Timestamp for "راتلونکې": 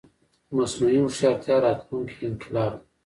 1.65-2.21